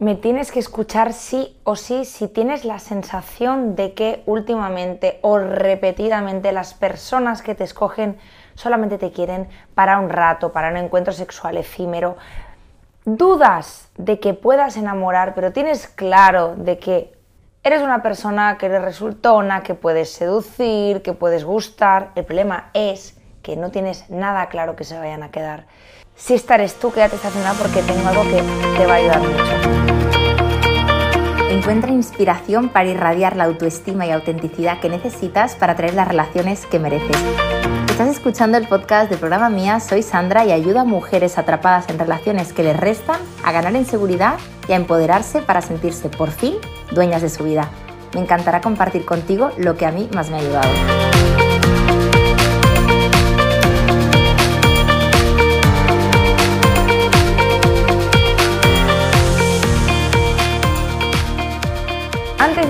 [0.00, 5.38] me tienes que escuchar sí o sí si tienes la sensación de que últimamente o
[5.38, 8.18] repetidamente las personas que te escogen
[8.54, 12.16] solamente te quieren para un rato, para un encuentro sexual efímero.
[13.04, 17.12] Dudas de que puedas enamorar, pero tienes claro de que
[17.62, 22.12] eres una persona que eres resultona, que puedes seducir, que puedes gustar.
[22.14, 25.66] El problema es que no tienes nada claro que se vayan a quedar.
[26.20, 28.42] Si esta eres tú, quédate estacionada porque tengo algo que
[28.76, 29.52] te va a ayudar mucho.
[31.50, 36.78] Encuentra inspiración para irradiar la autoestima y autenticidad que necesitas para traer las relaciones que
[36.78, 37.16] mereces.
[37.90, 41.98] Estás escuchando el podcast del programa Mía, soy Sandra y ayudo a mujeres atrapadas en
[41.98, 44.34] relaciones que les restan a ganar en seguridad
[44.68, 46.54] y a empoderarse para sentirse por fin
[46.92, 47.70] dueñas de su vida.
[48.14, 51.09] Me encantará compartir contigo lo que a mí más me ha ayudado.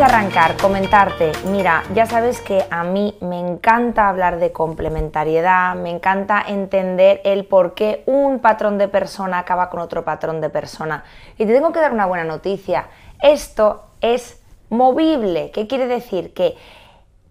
[0.03, 6.43] Arrancar, comentarte, mira, ya sabes que a mí me encanta hablar de complementariedad, me encanta
[6.47, 11.05] entender el por qué un patrón de persona acaba con otro patrón de persona.
[11.37, 12.87] Y te tengo que dar una buena noticia,
[13.21, 16.33] esto es movible, ¿qué quiere decir?
[16.33, 16.57] Que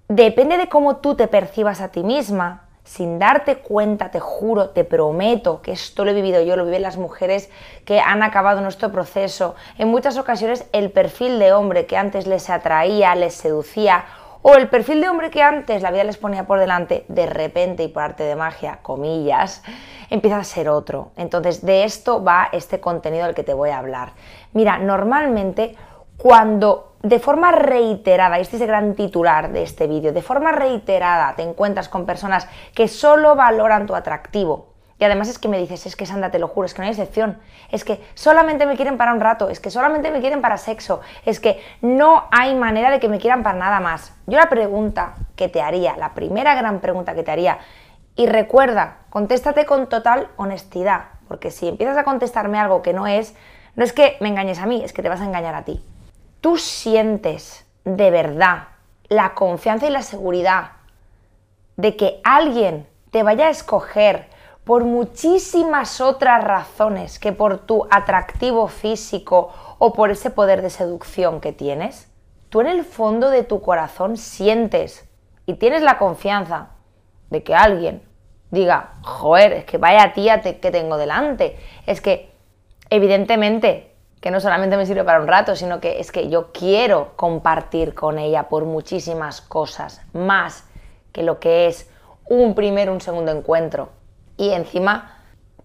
[0.08, 4.84] depende de cómo tú te percibas a ti misma, sin darte cuenta, te juro, te
[4.84, 7.52] prometo que esto lo he vivido yo, lo viven las mujeres
[7.86, 9.54] que han acabado nuestro proceso.
[9.78, 14.06] En muchas ocasiones el perfil de hombre que antes les atraía, les seducía,
[14.42, 17.84] o el perfil de hombre que antes la vida les ponía por delante, de repente
[17.84, 19.62] y por arte de magia, comillas,
[20.10, 21.12] empieza a ser otro.
[21.16, 24.14] Entonces, de esto va este contenido del que te voy a hablar.
[24.54, 25.76] Mira, normalmente
[26.18, 30.52] cuando de forma reiterada, y este es el gran titular de este vídeo, de forma
[30.52, 34.68] reiterada te encuentras con personas que solo valoran tu atractivo.
[35.00, 36.84] Y además es que me dices, es que Sandra, te lo juro, es que no
[36.84, 37.40] hay excepción.
[37.72, 41.00] Es que solamente me quieren para un rato, es que solamente me quieren para sexo,
[41.26, 44.14] es que no hay manera de que me quieran para nada más.
[44.28, 47.60] Yo la pregunta que te haría, la primera gran pregunta que te haría,
[48.18, 53.34] y recuerda, contéstate con total honestidad, porque si empiezas a contestarme algo que no es,
[53.76, 55.82] no es que me engañes a mí, es que te vas a engañar a ti
[56.42, 58.70] tú sientes de verdad
[59.08, 60.72] la confianza y la seguridad
[61.78, 64.28] de que alguien te vaya a escoger
[64.64, 71.42] por muchísimas otras razones que por tu atractivo físico o por ese poder de seducción
[71.42, 72.12] que tienes,
[72.50, 75.10] tú en el fondo de tu corazón sientes
[75.46, 76.70] y tienes la confianza
[77.30, 78.04] de que alguien
[78.52, 81.58] diga, joder, es que vaya tía que tengo delante.
[81.86, 82.32] Es que,
[82.90, 87.14] evidentemente, que no solamente me sirve para un rato, sino que es que yo quiero
[87.16, 90.66] compartir con ella por muchísimas cosas, más
[91.12, 91.90] que lo que es
[92.28, 93.90] un primer, un segundo encuentro.
[94.38, 95.16] Y encima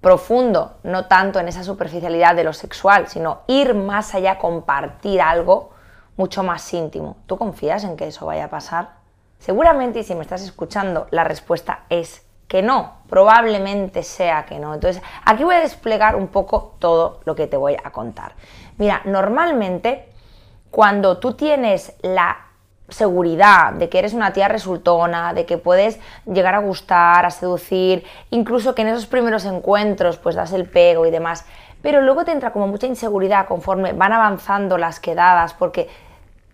[0.00, 5.70] profundo, no tanto en esa superficialidad de lo sexual, sino ir más allá, compartir algo
[6.16, 7.16] mucho más íntimo.
[7.26, 8.91] ¿Tú confías en que eso vaya a pasar?
[9.38, 12.22] Seguramente, y si me estás escuchando, la respuesta es
[12.54, 14.75] que no, probablemente sea que no.
[14.75, 18.34] Entonces, aquí voy a desplegar un poco todo lo que te voy a contar.
[18.78, 20.09] Mira, normalmente
[20.70, 22.37] cuando tú tienes la
[22.88, 25.98] seguridad de que eres una tía resultona, de que puedes
[26.32, 31.06] llegar a gustar, a seducir, incluso que en esos primeros encuentros pues das el pego
[31.06, 31.47] y demás,
[31.82, 35.88] pero luego te entra como mucha inseguridad conforme van avanzando las quedadas porque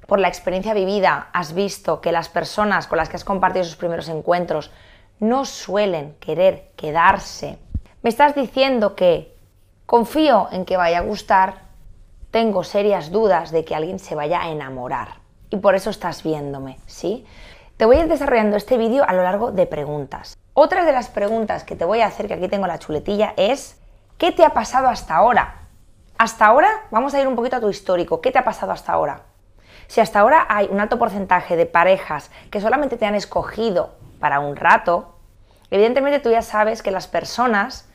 [0.06, 3.76] por la experiencia vivida has visto que las personas con las que has compartido esos
[3.76, 4.70] primeros encuentros
[5.20, 7.58] no suelen querer quedarse.
[8.02, 9.36] Me estás diciendo que
[9.86, 11.70] confío en que vaya a gustar,
[12.30, 15.20] tengo serias dudas de que alguien se vaya a enamorar.
[15.50, 17.26] Y por eso estás viéndome, ¿sí?
[17.76, 20.36] Te voy a ir desarrollando este vídeo a lo largo de preguntas.
[20.54, 23.80] Otra de las preguntas que te voy a hacer, que aquí tengo la chuletilla, es
[24.16, 25.68] ¿qué te ha pasado hasta ahora?
[26.18, 28.20] Hasta ahora, vamos a ir un poquito a tu histórico.
[28.20, 29.22] ¿Qué te ha pasado hasta ahora?
[29.90, 34.38] Si hasta ahora hay un alto porcentaje de parejas que solamente te han escogido para
[34.38, 35.16] un rato,
[35.68, 37.90] evidentemente tú ya sabes que las personas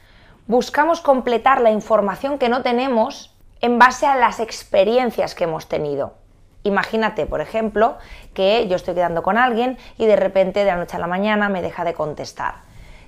[0.45, 6.15] buscamos completar la información que no tenemos en base a las experiencias que hemos tenido.
[6.63, 7.97] Imagínate, por ejemplo,
[8.33, 11.47] que yo estoy quedando con alguien y de repente de la noche a la mañana
[11.47, 12.55] me deja de contestar.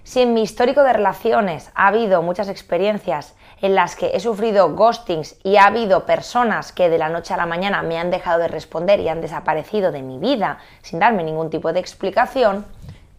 [0.07, 4.74] Si en mi histórico de relaciones ha habido muchas experiencias en las que he sufrido
[4.74, 8.39] ghostings y ha habido personas que de la noche a la mañana me han dejado
[8.39, 12.65] de responder y han desaparecido de mi vida sin darme ningún tipo de explicación,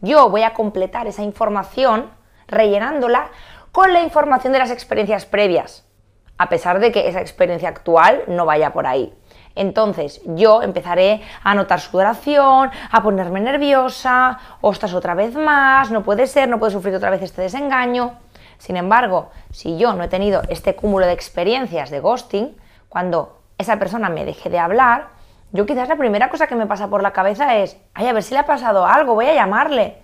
[0.01, 2.09] yo voy a completar esa información
[2.47, 3.33] rellenándola
[3.71, 5.87] con la información de las experiencias previas,
[6.39, 9.13] a pesar de que esa experiencia actual no vaya por ahí.
[9.55, 16.27] Entonces yo empezaré a notar sudoración, a ponerme nerviosa, ostras otra vez más, no puede
[16.27, 18.13] ser, no puedo sufrir otra vez este desengaño.
[18.59, 22.57] Sin embargo, si yo no he tenido este cúmulo de experiencias de ghosting,
[22.89, 25.09] cuando esa persona me deje de hablar,
[25.53, 28.23] yo quizás la primera cosa que me pasa por la cabeza es, ay, a ver
[28.23, 29.99] si le ha pasado algo, voy a llamarle.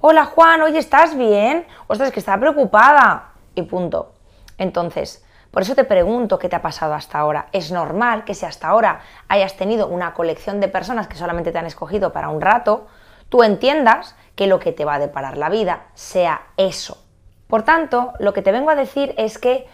[0.00, 1.66] Hola Juan, oye, ¿estás bien?
[1.86, 3.32] Ostras, que está preocupada.
[3.54, 4.12] Y punto.
[4.56, 7.48] Entonces, por eso te pregunto qué te ha pasado hasta ahora.
[7.52, 11.58] Es normal que si hasta ahora hayas tenido una colección de personas que solamente te
[11.58, 12.86] han escogido para un rato,
[13.28, 17.02] tú entiendas que lo que te va a deparar la vida sea eso.
[17.48, 19.66] Por tanto, lo que te vengo a decir es que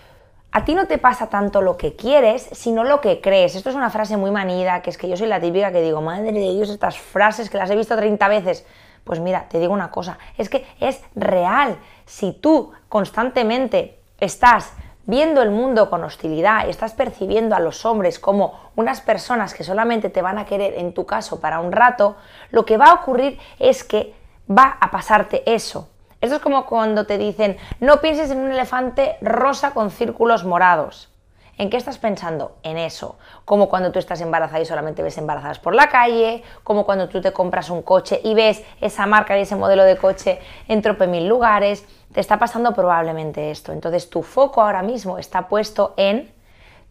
[0.51, 3.55] a ti no te pasa tanto lo que quieres, sino lo que crees.
[3.55, 6.01] Esto es una frase muy manida, que es que yo soy la típica que digo,
[6.01, 8.65] madre de Dios, estas frases que las he visto 30 veces.
[9.05, 11.77] Pues mira, te digo una cosa, es que es real.
[12.07, 14.73] Si tú constantemente estás
[15.07, 20.11] viendo el mundo con hostilidad, estás percibiendo a los hombres como unas personas que solamente
[20.11, 22.17] te van a querer, en tu caso, para un rato,
[22.51, 24.15] lo que va a ocurrir es que
[24.51, 25.89] va a pasarte eso.
[26.21, 31.09] Esto es como cuando te dicen, no pienses en un elefante rosa con círculos morados.
[31.59, 32.59] ¿En qué estás pensando?
[32.63, 33.17] En eso.
[33.47, 37.23] Como cuando tú estás embarazada y solamente ves embarazadas por la calle, como cuando tú
[37.23, 40.39] te compras un coche y ves esa marca y ese modelo de coche
[40.69, 41.87] en trope mil lugares.
[42.13, 43.73] Te está pasando probablemente esto.
[43.73, 46.31] Entonces tu foco ahora mismo está puesto en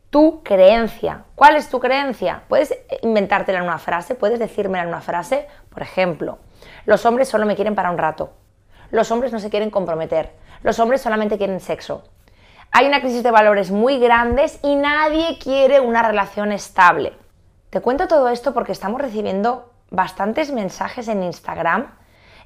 [0.10, 1.26] tu creencia.
[1.36, 2.42] ¿Cuál es tu creencia?
[2.48, 5.48] Puedes inventártela en una frase, puedes decírmela en una frase.
[5.70, 6.40] Por ejemplo,
[6.86, 8.32] los hombres solo me quieren para un rato.
[8.90, 10.32] Los hombres no se quieren comprometer.
[10.64, 12.04] Los hombres solamente quieren sexo
[12.78, 17.14] hay una crisis de valores muy grandes y nadie quiere una relación estable.
[17.70, 21.96] Te cuento todo esto porque estamos recibiendo bastantes mensajes en Instagram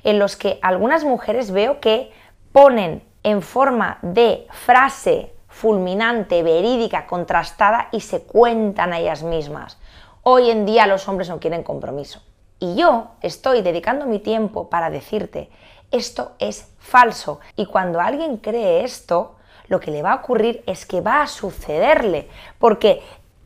[0.03, 2.11] en los que algunas mujeres veo que
[2.51, 9.79] ponen en forma de frase fulminante, verídica, contrastada y se cuentan a ellas mismas.
[10.21, 12.21] Hoy en día los hombres no quieren compromiso.
[12.59, 15.49] Y yo estoy dedicando mi tiempo para decirte,
[15.89, 17.39] esto es falso.
[17.55, 19.38] Y cuando alguien cree esto,
[19.69, 22.27] lo que le va a ocurrir es que va a sucederle,
[22.57, 23.01] porque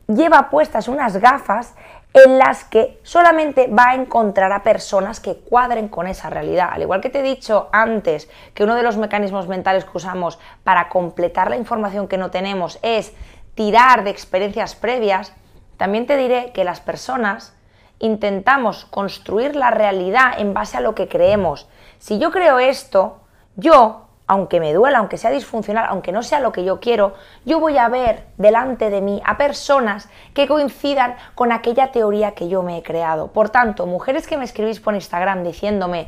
[0.07, 1.75] lleva puestas unas gafas
[2.13, 6.69] en las que solamente va a encontrar a personas que cuadren con esa realidad.
[6.71, 10.39] Al igual que te he dicho antes que uno de los mecanismos mentales que usamos
[10.63, 13.13] para completar la información que no tenemos es
[13.55, 15.33] tirar de experiencias previas,
[15.77, 17.53] también te diré que las personas
[17.97, 21.67] intentamos construir la realidad en base a lo que creemos.
[21.97, 23.21] Si yo creo esto,
[23.55, 24.02] yo
[24.33, 27.13] aunque me duela, aunque sea disfuncional, aunque no sea lo que yo quiero,
[27.45, 32.49] yo voy a ver delante de mí a personas que coincidan con aquella teoría que
[32.49, 33.27] yo me he creado.
[33.27, 36.07] Por tanto, mujeres que me escribís por Instagram diciéndome,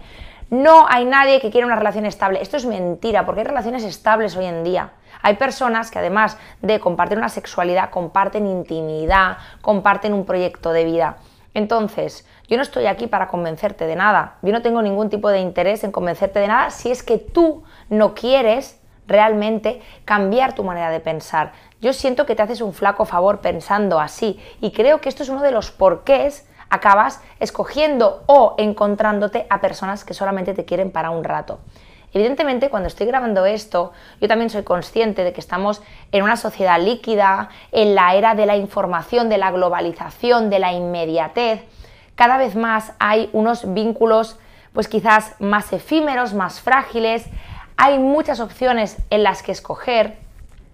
[0.49, 2.41] no hay nadie que quiera una relación estable.
[2.41, 4.89] Esto es mentira, porque hay relaciones estables hoy en día.
[5.21, 11.17] Hay personas que además de compartir una sexualidad, comparten intimidad, comparten un proyecto de vida.
[11.55, 14.37] Entonces, yo no estoy aquí para convencerte de nada.
[14.41, 17.63] Yo no tengo ningún tipo de interés en convencerte de nada si es que tú
[17.89, 21.53] no quieres realmente cambiar tu manera de pensar.
[21.79, 25.29] Yo siento que te haces un flaco favor pensando así y creo que esto es
[25.29, 31.09] uno de los porqués acabas escogiendo o encontrándote a personas que solamente te quieren para
[31.09, 31.59] un rato.
[32.15, 33.91] Evidentemente, cuando estoy grabando esto,
[34.21, 35.83] yo también soy consciente de que estamos
[36.13, 40.71] en una sociedad líquida, en la era de la información, de la globalización, de la
[40.71, 41.65] inmediatez.
[42.15, 44.39] Cada vez más hay unos vínculos,
[44.71, 47.25] pues quizás más efímeros, más frágiles,
[47.75, 50.17] hay muchas opciones en las que escoger.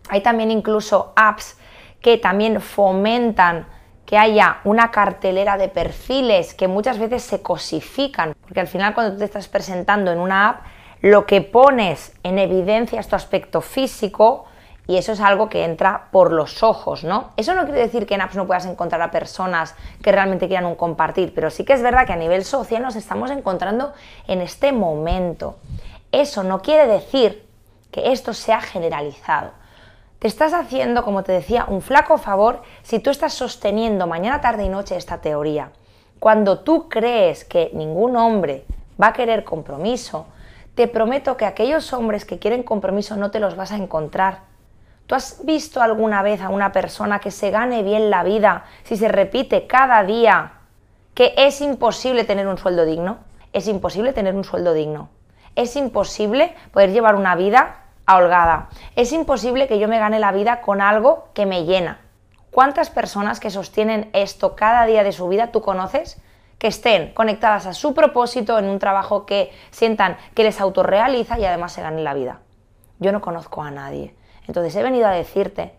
[0.09, 1.57] Hay también incluso apps
[2.01, 3.65] que también fomentan
[4.05, 9.13] que haya una cartelera de perfiles que muchas veces se cosifican, porque al final cuando
[9.13, 10.65] tú te estás presentando en una app,
[11.01, 14.45] lo que pones en evidencia es tu aspecto físico
[14.87, 17.31] y eso es algo que entra por los ojos, ¿no?
[17.37, 20.65] Eso no quiere decir que en apps no puedas encontrar a personas que realmente quieran
[20.65, 23.93] un compartir, pero sí que es verdad que a nivel social nos estamos encontrando
[24.27, 25.57] en este momento.
[26.11, 27.47] Eso no quiere decir
[27.91, 29.51] que esto sea generalizado.
[30.19, 34.65] Te estás haciendo, como te decía, un flaco favor si tú estás sosteniendo mañana, tarde
[34.65, 35.71] y noche esta teoría.
[36.19, 38.65] Cuando tú crees que ningún hombre
[39.01, 40.27] va a querer compromiso,
[40.81, 44.39] te prometo que aquellos hombres que quieren compromiso no te los vas a encontrar.
[45.05, 48.97] ¿Tú has visto alguna vez a una persona que se gane bien la vida si
[48.97, 50.53] se repite cada día
[51.13, 53.19] que es imposible tener un sueldo digno?
[53.53, 55.09] Es imposible tener un sueldo digno
[55.55, 57.75] es imposible poder llevar una vida
[58.07, 58.69] holgada.
[58.95, 61.99] Es imposible que yo me gane la vida con algo que me llena.
[62.51, 66.21] ¿Cuántas personas que sostienen esto cada día de su vida tú conoces?
[66.61, 71.45] Que estén conectadas a su propósito en un trabajo que sientan que les autorrealiza y
[71.45, 72.41] además se ganen la vida.
[72.99, 74.13] Yo no conozco a nadie.
[74.47, 75.73] Entonces he venido a decirte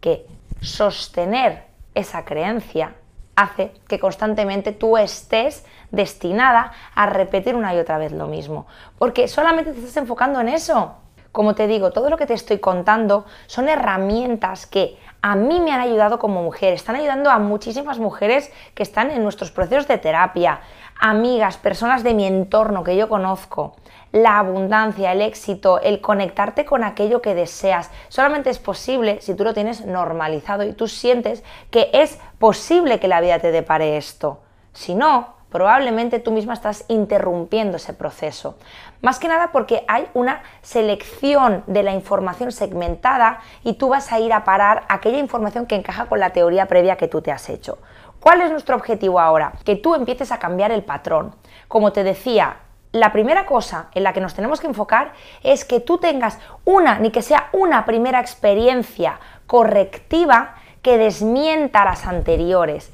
[0.00, 0.26] que
[0.60, 2.94] sostener esa creencia
[3.34, 9.26] hace que constantemente tú estés destinada a repetir una y otra vez lo mismo, porque
[9.26, 10.94] solamente te estás enfocando en eso.
[11.32, 15.72] Como te digo, todo lo que te estoy contando son herramientas que a mí me
[15.72, 19.98] han ayudado como mujer, están ayudando a muchísimas mujeres que están en nuestros procesos de
[19.98, 20.60] terapia,
[21.00, 23.76] amigas, personas de mi entorno que yo conozco.
[24.12, 29.44] La abundancia, el éxito, el conectarte con aquello que deseas, solamente es posible si tú
[29.44, 34.40] lo tienes normalizado y tú sientes que es posible que la vida te depare esto.
[34.72, 38.56] Si no, probablemente tú misma estás interrumpiendo ese proceso.
[39.00, 44.18] Más que nada porque hay una selección de la información segmentada y tú vas a
[44.18, 47.48] ir a parar aquella información que encaja con la teoría previa que tú te has
[47.48, 47.78] hecho.
[48.18, 49.52] ¿Cuál es nuestro objetivo ahora?
[49.64, 51.36] Que tú empieces a cambiar el patrón.
[51.68, 52.56] Como te decía,
[52.90, 55.12] la primera cosa en la que nos tenemos que enfocar
[55.44, 62.06] es que tú tengas una, ni que sea una primera experiencia correctiva que desmienta las
[62.06, 62.92] anteriores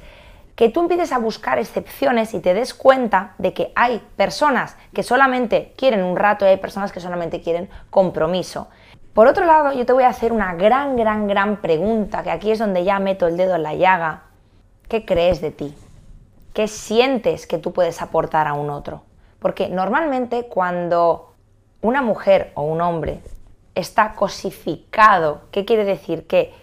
[0.55, 5.03] que tú empieces a buscar excepciones y te des cuenta de que hay personas que
[5.03, 8.69] solamente quieren un rato y hay personas que solamente quieren compromiso.
[9.13, 12.51] Por otro lado, yo te voy a hacer una gran, gran, gran pregunta, que aquí
[12.51, 14.23] es donde ya meto el dedo en la llaga.
[14.87, 15.75] ¿Qué crees de ti?
[16.53, 19.03] ¿Qué sientes que tú puedes aportar a un otro?
[19.39, 21.33] Porque normalmente cuando
[21.81, 23.21] una mujer o un hombre
[23.73, 26.27] está cosificado, ¿qué quiere decir?
[26.27, 26.53] Que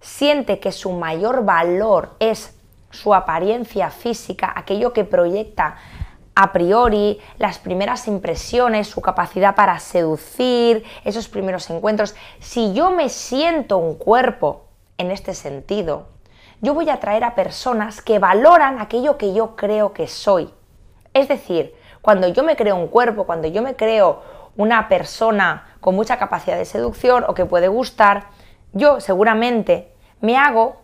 [0.00, 2.53] siente que su mayor valor es
[2.94, 5.76] su apariencia física, aquello que proyecta
[6.34, 12.14] a priori, las primeras impresiones, su capacidad para seducir, esos primeros encuentros.
[12.40, 14.64] Si yo me siento un cuerpo
[14.98, 16.08] en este sentido,
[16.60, 20.52] yo voy a atraer a personas que valoran aquello que yo creo que soy.
[21.12, 24.22] Es decir, cuando yo me creo un cuerpo, cuando yo me creo
[24.56, 28.28] una persona con mucha capacidad de seducción o que puede gustar,
[28.72, 30.83] yo seguramente me hago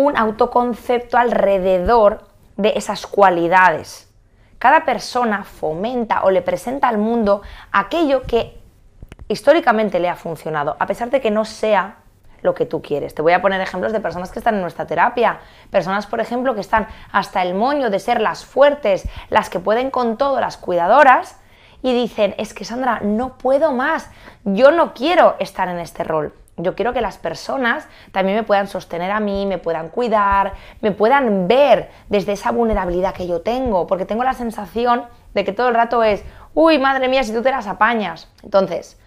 [0.00, 2.24] un autoconcepto alrededor
[2.56, 4.10] de esas cualidades.
[4.58, 8.58] Cada persona fomenta o le presenta al mundo aquello que
[9.28, 11.96] históricamente le ha funcionado, a pesar de que no sea
[12.40, 13.14] lo que tú quieres.
[13.14, 15.40] Te voy a poner ejemplos de personas que están en nuestra terapia,
[15.70, 19.90] personas, por ejemplo, que están hasta el moño de ser las fuertes, las que pueden
[19.90, 21.38] con todo, las cuidadoras,
[21.82, 24.10] y dicen, es que Sandra, no puedo más,
[24.44, 26.32] yo no quiero estar en este rol.
[26.62, 30.92] Yo quiero que las personas también me puedan sostener a mí, me puedan cuidar, me
[30.92, 35.68] puedan ver desde esa vulnerabilidad que yo tengo, porque tengo la sensación de que todo
[35.68, 36.24] el rato es,
[36.54, 38.28] uy, madre mía, si tú te las apañas.
[38.42, 38.98] Entonces,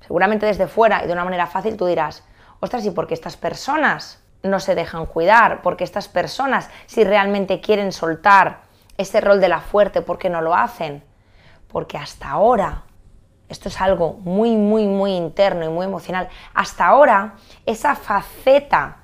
[0.00, 2.24] seguramente desde fuera y de una manera fácil tú dirás,
[2.60, 5.62] ostras, ¿y por qué estas personas no se dejan cuidar?
[5.62, 8.60] Porque estas personas, si realmente quieren soltar
[8.96, 11.02] ese rol de la fuerte, ¿por qué no lo hacen?
[11.68, 12.82] Porque hasta ahora
[13.50, 16.28] esto es algo muy, muy, muy interno y muy emocional.
[16.54, 17.34] Hasta ahora,
[17.66, 18.98] esa faceta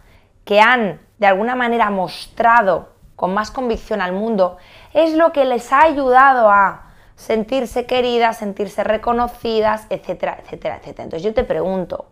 [0.45, 4.59] que han de alguna manera mostrado con más convicción al mundo
[4.95, 11.05] es lo que les ha ayudado a sentirse queridas, sentirse reconocidas, etcétera, etcétera, etcétera.
[11.05, 12.07] Entonces yo te pregunto,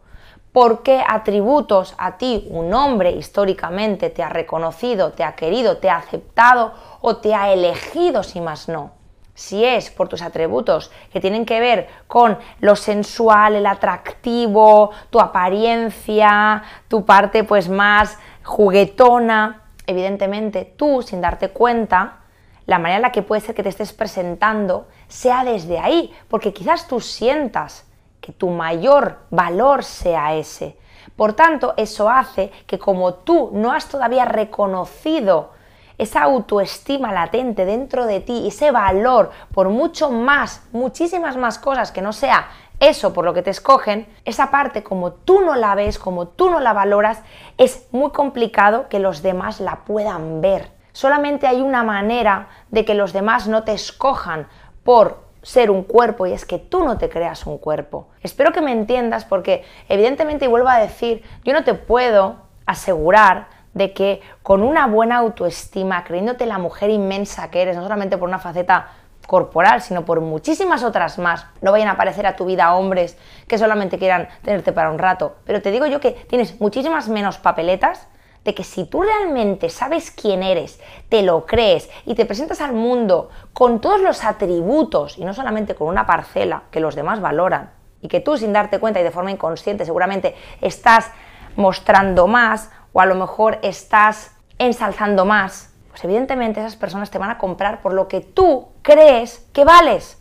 [0.50, 5.90] ¿por qué atributos a ti un hombre históricamente te ha reconocido, te ha querido, te
[5.90, 9.03] ha aceptado o te ha elegido si más no?
[9.34, 15.20] Si es por tus atributos que tienen que ver con lo sensual, el atractivo, tu
[15.20, 22.20] apariencia, tu parte pues más juguetona, evidentemente tú sin darte cuenta,
[22.66, 26.52] la manera en la que puede ser que te estés presentando sea desde ahí, porque
[26.52, 27.86] quizás tú sientas
[28.20, 30.78] que tu mayor valor sea ese.
[31.16, 35.52] Por tanto, eso hace que como tú no has todavía reconocido
[35.98, 42.02] esa autoestima latente dentro de ti, ese valor por mucho más, muchísimas más cosas que
[42.02, 42.48] no sea
[42.80, 46.50] eso por lo que te escogen, esa parte como tú no la ves, como tú
[46.50, 47.22] no la valoras,
[47.56, 50.70] es muy complicado que los demás la puedan ver.
[50.92, 54.48] Solamente hay una manera de que los demás no te escojan
[54.82, 58.08] por ser un cuerpo y es que tú no te creas un cuerpo.
[58.22, 62.36] Espero que me entiendas porque evidentemente, y vuelvo a decir, yo no te puedo
[62.66, 68.16] asegurar de que con una buena autoestima, creyéndote la mujer inmensa que eres, no solamente
[68.16, 68.88] por una faceta
[69.26, 73.16] corporal, sino por muchísimas otras más, no vayan a aparecer a tu vida hombres
[73.48, 75.36] que solamente quieran tenerte para un rato.
[75.44, 78.08] Pero te digo yo que tienes muchísimas menos papeletas
[78.44, 80.78] de que si tú realmente sabes quién eres,
[81.08, 85.74] te lo crees y te presentas al mundo con todos los atributos y no solamente
[85.74, 89.10] con una parcela que los demás valoran y que tú sin darte cuenta y de
[89.10, 91.10] forma inconsciente seguramente estás
[91.56, 97.28] mostrando más o a lo mejor estás ensalzando más, pues evidentemente esas personas te van
[97.28, 100.18] a comprar por lo que tú crees que vales.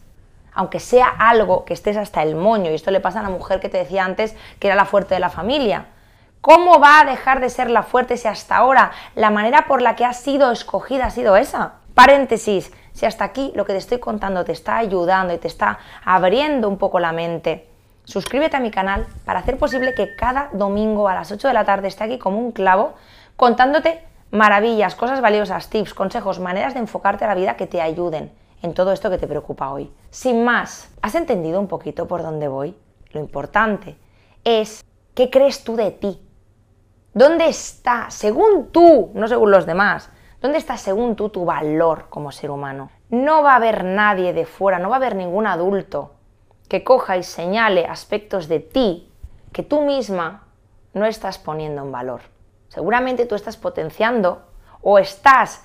[0.53, 3.59] Aunque sea algo que estés hasta el moño, y esto le pasa a la mujer
[3.59, 5.87] que te decía antes que era la fuerte de la familia.
[6.41, 9.95] ¿Cómo va a dejar de ser la fuerte si hasta ahora la manera por la
[9.95, 11.75] que ha sido escogida ha sido esa?
[11.93, 15.79] Paréntesis, si hasta aquí lo que te estoy contando te está ayudando y te está
[16.03, 17.72] abriendo un poco la mente,
[18.05, 21.65] suscríbete a mi canal para hacer posible que cada domingo a las 8 de la
[21.65, 22.93] tarde esté aquí como un clavo
[23.35, 28.31] contándote maravillas, cosas valiosas, tips, consejos, maneras de enfocarte a la vida que te ayuden
[28.63, 29.91] en todo esto que te preocupa hoy.
[30.09, 32.75] Sin más, ¿has entendido un poquito por dónde voy?
[33.11, 33.95] Lo importante
[34.43, 34.83] es
[35.13, 36.19] qué crees tú de ti.
[37.13, 40.09] ¿Dónde está, según tú, no según los demás,
[40.41, 42.89] dónde está según tú tu valor como ser humano?
[43.11, 46.15] No va a haber nadie de fuera, no va a haber ningún adulto
[46.67, 49.11] que coja y señale aspectos de ti
[49.51, 50.47] que tú misma
[50.93, 52.21] no estás poniendo en valor.
[52.69, 54.43] Seguramente tú estás potenciando
[54.81, 55.63] o estás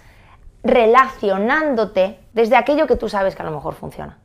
[0.62, 4.18] relacionándote desde aquello que tú sabes que a lo mejor funciona.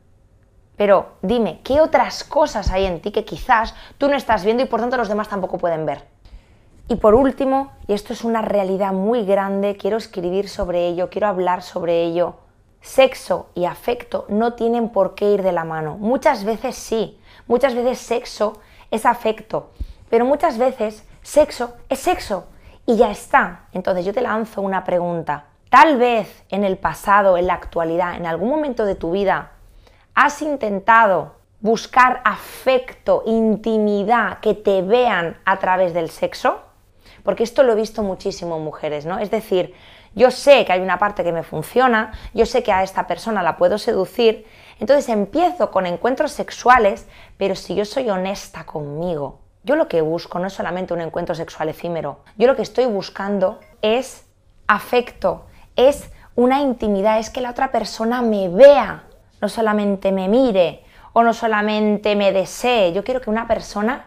[0.76, 4.66] Pero dime, ¿qué otras cosas hay en ti que quizás tú no estás viendo y
[4.66, 6.04] por tanto los demás tampoco pueden ver?
[6.88, 11.28] Y por último, y esto es una realidad muy grande, quiero escribir sobre ello, quiero
[11.28, 12.36] hablar sobre ello,
[12.84, 15.96] sexo y afecto no tienen por qué ir de la mano.
[15.96, 18.60] Muchas veces sí, muchas veces sexo
[18.90, 19.70] es afecto,
[20.10, 22.44] pero muchas veces sexo es sexo
[22.84, 23.68] y ya está.
[23.72, 25.46] Entonces yo te lanzo una pregunta.
[25.70, 29.52] Tal vez en el pasado, en la actualidad, en algún momento de tu vida,
[30.14, 36.60] has intentado buscar afecto, intimidad, que te vean a través del sexo.
[37.22, 39.18] Porque esto lo he visto muchísimo en mujeres, ¿no?
[39.18, 39.74] Es decir,
[40.14, 43.42] yo sé que hay una parte que me funciona, yo sé que a esta persona
[43.42, 44.46] la puedo seducir,
[44.80, 47.06] entonces empiezo con encuentros sexuales,
[47.36, 51.34] pero si yo soy honesta conmigo, yo lo que busco no es solamente un encuentro
[51.34, 54.24] sexual efímero, yo lo que estoy buscando es
[54.66, 59.04] afecto, es una intimidad, es que la otra persona me vea,
[59.40, 64.06] no solamente me mire o no solamente me desee, yo quiero que una persona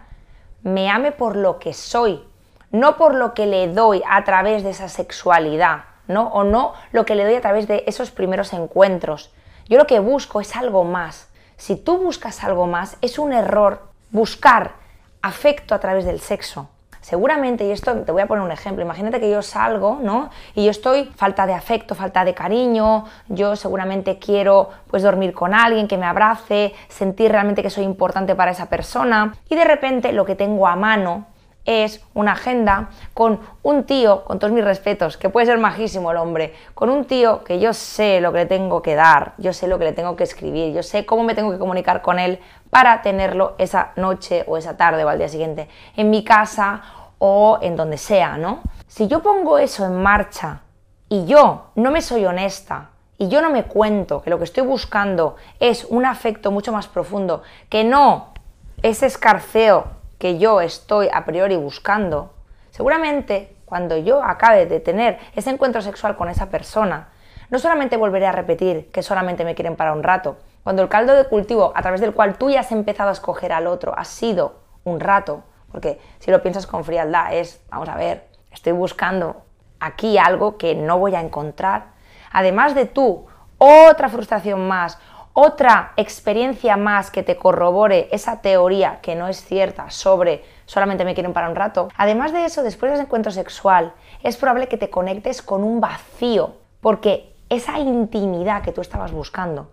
[0.64, 2.24] me ame por lo que soy,
[2.72, 6.28] no por lo que le doy a través de esa sexualidad, ¿no?
[6.28, 9.32] O no lo que le doy a través de esos primeros encuentros.
[9.68, 11.30] Yo lo que busco es algo más.
[11.58, 14.74] Si tú buscas algo más, es un error buscar
[15.22, 16.70] afecto a través del sexo.
[17.02, 20.30] Seguramente, y esto te voy a poner un ejemplo, imagínate que yo salgo, ¿no?
[20.56, 25.54] Y yo estoy falta de afecto, falta de cariño, yo seguramente quiero pues dormir con
[25.54, 30.12] alguien que me abrace, sentir realmente que soy importante para esa persona y de repente
[30.12, 31.28] lo que tengo a mano
[31.68, 36.18] es una agenda con un tío, con todos mis respetos, que puede ser majísimo el
[36.18, 39.68] hombre, con un tío que yo sé lo que le tengo que dar, yo sé
[39.68, 42.40] lo que le tengo que escribir, yo sé cómo me tengo que comunicar con él
[42.70, 46.82] para tenerlo esa noche o esa tarde o al día siguiente en mi casa
[47.20, 48.62] o en donde sea, ¿no?
[48.88, 50.62] Si yo pongo eso en marcha
[51.10, 54.64] y yo no me soy honesta y yo no me cuento que lo que estoy
[54.64, 58.34] buscando es un afecto mucho más profundo, que no
[58.82, 62.34] ese escarceo que yo estoy a priori buscando,
[62.72, 67.10] seguramente cuando yo acabe de tener ese encuentro sexual con esa persona,
[67.50, 71.14] no solamente volveré a repetir que solamente me quieren para un rato, cuando el caldo
[71.14, 74.04] de cultivo a través del cual tú ya has empezado a escoger al otro ha
[74.04, 79.44] sido un rato, porque si lo piensas con frialdad es, vamos a ver, estoy buscando
[79.80, 81.88] aquí algo que no voy a encontrar,
[82.32, 83.28] además de tú,
[83.58, 85.00] otra frustración más,
[85.40, 91.14] otra experiencia más que te corrobore esa teoría que no es cierta sobre solamente me
[91.14, 91.90] quieren para un rato.
[91.96, 96.56] Además de eso, después del encuentro sexual, es probable que te conectes con un vacío,
[96.82, 99.70] porque esa intimidad que tú estabas buscando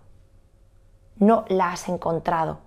[1.17, 2.59] no la has encontrado.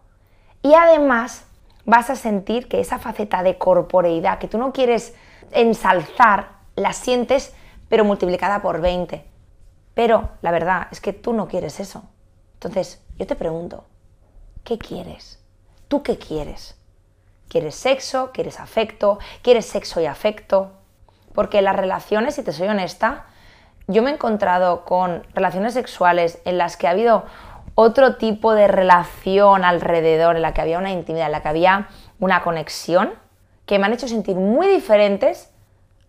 [0.62, 1.46] Y además
[1.84, 5.14] vas a sentir que esa faceta de corporeidad que tú no quieres
[5.52, 7.54] ensalzar, la sientes
[7.88, 9.24] pero multiplicada por 20.
[9.94, 12.02] Pero la verdad es que tú no quieres eso.
[12.58, 13.84] Entonces, yo te pregunto,
[14.64, 15.38] ¿qué quieres?
[15.86, 16.76] ¿Tú qué quieres?
[17.48, 18.30] ¿Quieres sexo?
[18.32, 19.20] ¿Quieres afecto?
[19.42, 20.72] ¿Quieres sexo y afecto?
[21.34, 23.26] Porque las relaciones, si te soy honesta,
[23.86, 27.26] yo me he encontrado con relaciones sexuales en las que ha habido
[27.76, 31.88] otro tipo de relación alrededor, en la que había una intimidad, en la que había
[32.18, 33.14] una conexión,
[33.66, 35.52] que me han hecho sentir muy diferentes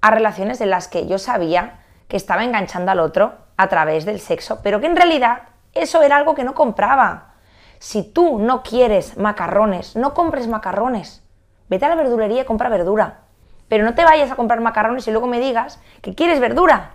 [0.01, 4.19] a relaciones en las que yo sabía que estaba enganchando al otro a través del
[4.19, 7.34] sexo, pero que en realidad eso era algo que no compraba.
[7.79, 11.23] Si tú no quieres macarrones, no compres macarrones.
[11.69, 13.21] Vete a la verdulería y compra verdura.
[13.67, 16.91] Pero no te vayas a comprar macarrones y luego me digas que quieres verdura.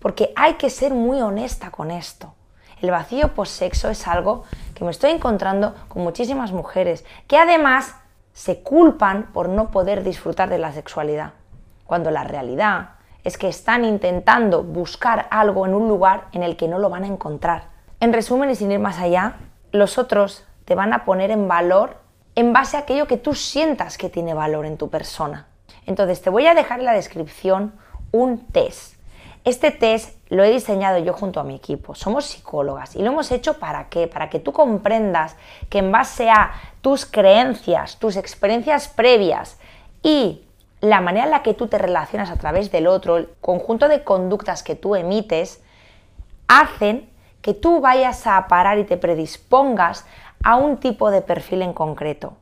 [0.00, 2.34] Porque hay que ser muy honesta con esto.
[2.80, 7.94] El vacío post-sexo es algo que me estoy encontrando con muchísimas mujeres que además
[8.32, 11.32] se culpan por no poder disfrutar de la sexualidad.
[11.86, 12.90] Cuando la realidad
[13.22, 17.04] es que están intentando buscar algo en un lugar en el que no lo van
[17.04, 17.73] a encontrar.
[18.00, 19.36] En resumen y sin ir más allá,
[19.72, 22.04] los otros te van a poner en valor
[22.34, 25.46] en base a aquello que tú sientas que tiene valor en tu persona.
[25.86, 27.74] Entonces te voy a dejar en la descripción
[28.12, 28.94] un test.
[29.44, 31.94] Este test lo he diseñado yo junto a mi equipo.
[31.94, 34.06] Somos psicólogas y lo hemos hecho para qué?
[34.06, 35.36] Para que tú comprendas
[35.68, 39.58] que en base a tus creencias, tus experiencias previas
[40.02, 40.44] y
[40.80, 44.02] la manera en la que tú te relacionas a través del otro, el conjunto de
[44.02, 45.62] conductas que tú emites,
[46.48, 47.08] hacen
[47.44, 50.06] que tú vayas a parar y te predispongas
[50.42, 52.32] a un tipo de perfil en concreto.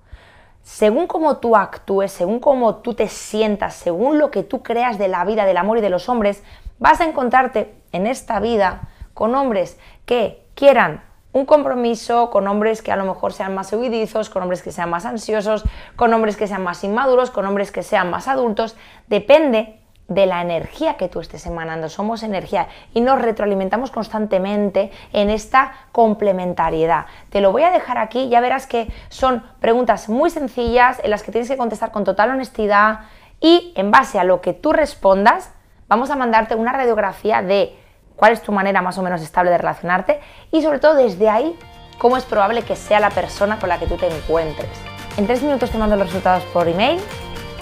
[0.62, 5.09] Según cómo tú actúes, según cómo tú te sientas, según lo que tú creas de
[5.09, 6.45] la vida, del amor y de los hombres,
[6.79, 12.93] vas a encontrarte en esta vida con hombres que quieran un compromiso, con hombres que
[12.93, 15.65] a lo mejor sean más huidizos, con hombres que sean más ansiosos,
[15.97, 18.77] con hombres que sean más inmaduros, con hombres que sean más adultos.
[19.09, 21.88] Depende de la energía que tú estés emanando.
[21.88, 27.07] Somos energía y nos retroalimentamos constantemente en esta complementariedad.
[27.31, 31.23] Te lo voy a dejar aquí, ya verás que son preguntas muy sencillas en las
[31.23, 33.01] que tienes que contestar con total honestidad
[33.41, 35.51] y en base a lo que tú respondas,
[35.88, 37.77] vamos a mandarte una radiografía de
[38.17, 41.59] cuál es tu manera más o menos estable de relacionarte y sobre todo desde ahí
[41.99, 44.71] cómo es probable que sea la persona con la que tú te encuentres.
[45.17, 47.01] En tres minutos te mando los resultados por email.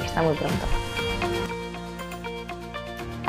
[0.04, 0.79] Hasta muy pronto.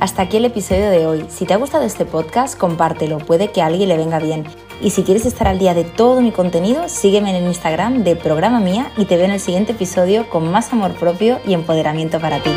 [0.01, 1.25] Hasta aquí el episodio de hoy.
[1.29, 4.45] Si te ha gustado este podcast, compártelo, puede que a alguien le venga bien.
[4.81, 8.15] Y si quieres estar al día de todo mi contenido, sígueme en el Instagram de
[8.15, 12.19] Programa Mía y te veo en el siguiente episodio con más amor propio y empoderamiento
[12.19, 12.49] para ti.